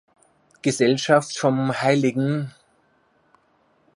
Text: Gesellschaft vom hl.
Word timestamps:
Gesellschaft 0.63 1.37
vom 1.37 1.71
hl. 1.79 2.49